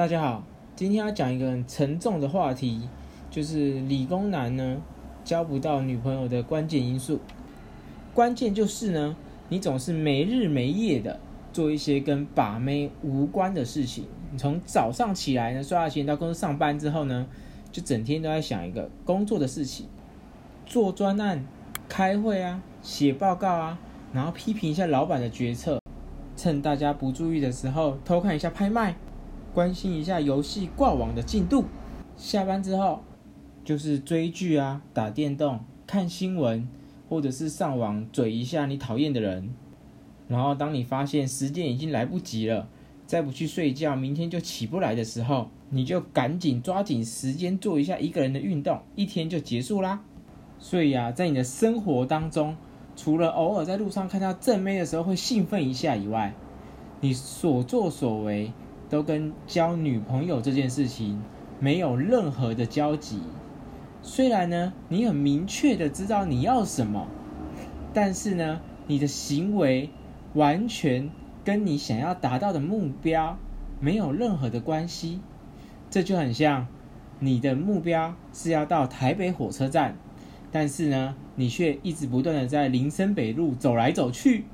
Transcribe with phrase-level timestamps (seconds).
[0.00, 0.42] 大家好，
[0.74, 2.88] 今天要讲一个很沉重的话题，
[3.30, 4.78] 就是理工男呢
[5.22, 7.20] 交不到女朋友的关键因素。
[8.14, 9.14] 关键就是呢，
[9.50, 11.20] 你总是没日没夜的
[11.52, 14.06] 做一些跟把妹无关的事情。
[14.32, 17.26] 你从早上起来呢，刷牙洗脸到公司上班之后呢，
[17.70, 19.84] 就整天都在想一个工作的事情，
[20.64, 21.44] 做专案、
[21.90, 23.78] 开会啊、写报告啊，
[24.14, 25.78] 然后批评一下老板的决策。
[26.38, 28.96] 趁大家不注意的时候，偷看一下拍卖，
[29.52, 31.64] 关心一下游戏挂网的进度。
[32.16, 33.02] 下班之后，
[33.64, 36.68] 就是追剧啊、打电动、看新闻，
[37.08, 39.52] 或者是上网嘴一下你讨厌的人。
[40.28, 42.68] 然后，当你发现时间已经来不及了，
[43.06, 50.04] 再不去睡觉，明天就起不来的时候，你就赶紧抓紧时间做一下一个人的运动，一天就结束啦。
[50.60, 52.56] 所以啊，在你的生活当中，
[52.94, 56.34] 除了偶尔在路上看到正妹的时候会兴奋一下以外，
[57.00, 58.52] 你所作所为
[58.90, 61.22] 都跟交女朋友这件事情
[61.60, 63.20] 没有任何的交集。
[64.02, 67.06] 虽然呢，你很明确的知道你要什么，
[67.94, 69.90] 但是呢，你的行为
[70.34, 71.08] 完全
[71.44, 73.38] 跟你想要达到的目标
[73.78, 75.20] 没有任何的关系。
[75.88, 76.66] 这就很像
[77.20, 79.96] 你的目标是要到台北火车站。
[80.52, 84.46] 但是呢，你却一直不断的在林森北路走来走去，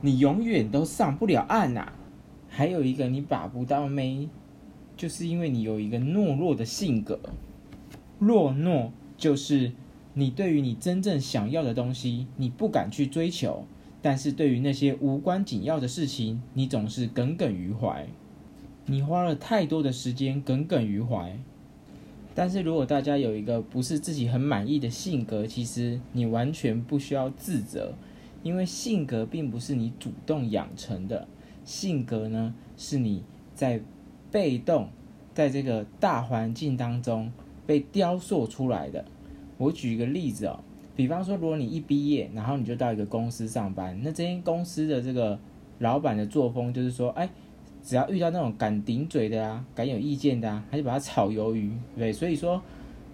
[0.00, 1.92] 你永远都上不了岸呐。
[2.56, 4.28] 还有一个你把不到妹，
[4.96, 7.18] 就是因为你有一个懦弱的性格。
[8.20, 9.72] 懦弱就是
[10.14, 13.64] 你对于你真正想要的东西，你不敢去追求；
[14.00, 18.06] 但是对于那些无关紧要的事情，你总是耿耿于怀。
[18.86, 21.36] 你花了太多的时间耿耿于怀。
[22.36, 27.94] 但是如果大家有一个不是自己很满意的性格，其实你完全不需要自责，
[28.44, 31.26] 因为性格并不是你主动养成的，
[31.64, 33.80] 性格呢是你在
[34.30, 34.88] 被动
[35.34, 37.32] 在这个大环境当中
[37.66, 39.04] 被雕塑出来的。
[39.58, 40.60] 我举一个例子哦，
[40.94, 45.38] 比方说，如果你一毕业，然后你就到一个公司上班，那这间公司的这个
[45.78, 47.28] 老板的作风就是说，哎。
[47.86, 52.62] 只要遇到那种敢顶嘴的啊，敢有意见的啊，他就把他炒鱿鱼，对所以说，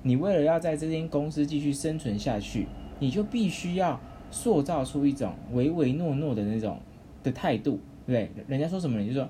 [0.04, 2.69] 你为了要在这间公司继续生存下去，
[3.00, 3.98] 你就必须要
[4.30, 6.78] 塑造出一种唯唯诺诺的那种
[7.25, 7.80] 的态度，
[8.12, 8.31] 对？
[8.48, 9.28] 人家说什么你就说，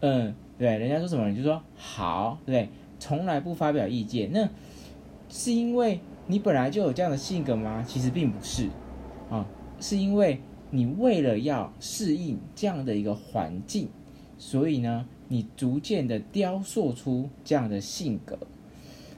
[0.00, 2.68] 嗯，对，人家说什么你就说好，对不对？
[2.98, 4.48] 从来不发表意见，那
[5.28, 7.84] 是因为你本来就有这样的性格吗？
[7.86, 8.68] 其实并不是，
[9.30, 9.46] 啊，
[9.80, 10.40] 是因为
[10.70, 13.88] 你为了要适应这样的一个环境。
[14.38, 18.38] 所以呢，你逐渐的雕塑出这样的性格，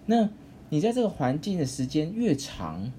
[0.06, 0.28] 那
[0.68, 2.92] 你在这个环境的时间越长，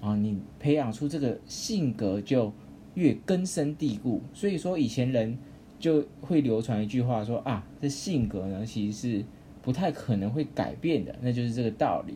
[0.00, 2.52] 啊，你培养出这个性格就
[2.94, 4.20] 越根深蒂固。
[4.34, 5.38] 所以说，以前人
[5.78, 9.24] 就会流传一句话说啊，这性格呢其实是
[9.62, 12.14] 不太可能会改变的，那就是这个道理。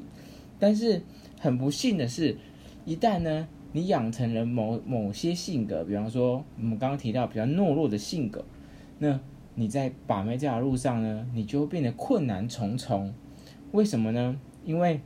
[0.59, 1.03] 但是
[1.39, 2.37] 很不幸的是，
[2.85, 8.45] 一旦呢你养成了某某些性格，比方说我们刚刚提到比较懦弱的性格，
[8.99, 9.19] 那
[9.55, 13.13] 你在把妹这条路上呢，你就会变得困难重重。
[13.73, 14.39] 为什么呢？
[14.65, 15.01] 因为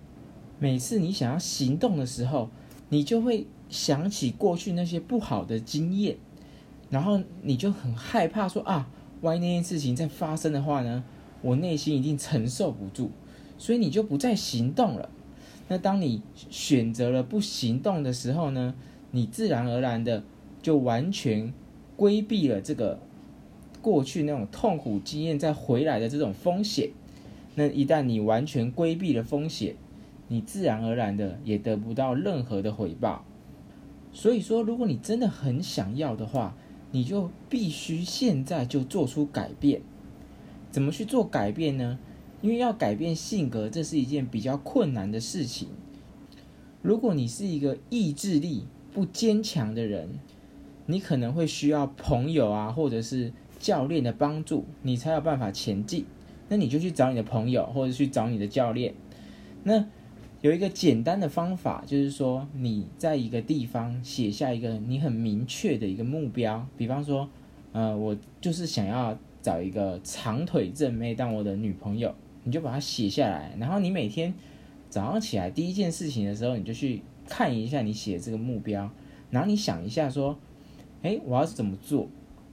[0.59, 2.50] 每次你想要行动的时候，
[2.88, 6.17] 你就会想起过去那些不好的经验，
[6.91, 8.89] 然后你就很害怕说啊，
[9.21, 11.05] 万一那件事情再发生的话呢，
[11.43, 13.11] 我内心一定承受不住，
[13.59, 15.09] 所以你就不再行动了。
[15.69, 18.75] 那当你选择了不行动的时候呢，
[19.11, 20.23] 你自然而然的
[20.63, 21.53] 就完全
[21.97, 22.99] 规避了这个。
[23.83, 26.91] 过去那种痛苦经验再回来的这种风险，
[27.55, 29.77] 那一旦你完全规避了风险，
[30.27, 33.25] 你自然而然的也得不到任何的回报。
[34.13, 36.57] 所以说，如果你真的很想要的话，
[36.97, 39.83] 你就必须现在就做出改变。
[40.71, 41.99] 怎么去做改变呢？
[42.41, 45.69] 因为要改变性格，这是一件比较困难的事情。
[46.81, 48.65] 如果你是一个意志力
[48.95, 50.09] 不坚强的人，
[50.87, 53.33] 你可能会需要朋友啊，或者是。
[53.59, 56.05] 教练的帮助，你才有办法前进。
[56.51, 58.94] 那你就去找你的朋友，或者去找你的教练。
[59.65, 59.87] 那
[60.43, 67.29] 有一个简单的方法，就是说你在一个地方写下一个你很明确的一个目标，比方说，
[67.73, 73.56] 呃，我就是想要找一个长腿正妹当我的女朋友，你就把它写下来。
[73.59, 74.33] 然后你每天
[74.91, 78.91] 早上起来第一件事情的时候，你就去看一下你写这个目标，
[79.31, 80.39] 然后你想一下说，
[81.03, 82.09] 哎，我要怎么做？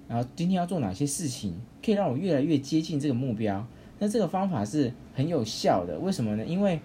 [0.08, 1.54] 然后今天要做哪些事情，
[1.84, 3.68] 可以让我越来越接近这个目标？
[4.00, 6.00] 那这个方法是很有效的。
[6.00, 6.46] 为什么呢？
[6.46, 6.80] 因为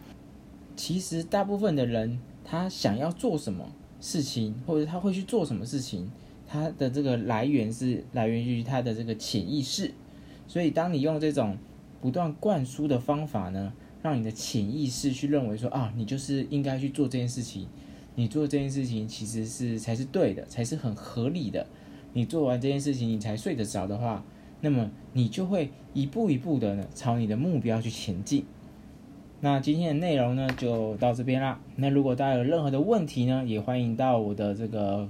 [0.78, 3.68] 其实大部分的人，他想要做什么
[4.00, 6.08] 事情，或者他会去做什么事情，
[6.46, 9.92] 他的这个来源是来源于他的这个潜意识。
[10.46, 11.58] 所以，当你用这种
[12.00, 13.72] 不断灌输的方法呢，
[14.02, 17.66] 让你的潜意识去认为说啊，你就是应该去做这件事情，
[18.14, 21.66] 你做这件事情其实是才是对的，才是很合理的。
[22.12, 24.24] 你做完这件事情，你才睡得着的话，
[24.60, 28.46] 那么你就会一步一步的呢，朝你的目标去前进。
[29.40, 31.60] 那今天的内容呢，就到这边啦。
[31.76, 35.08] 那如果大家有任何的问题呢，也欢迎到我的这个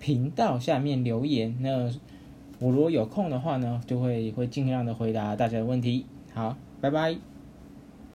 [0.00, 1.54] 频道下面留言。
[1.60, 1.92] 那
[2.58, 6.06] 我如果有空的话呢，就会会尽量的回答大家的问题。
[6.32, 7.35] 好，拜拜。